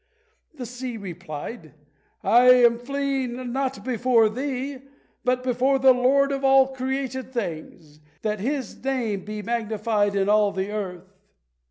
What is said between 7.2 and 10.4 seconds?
things, that His Name be magnified in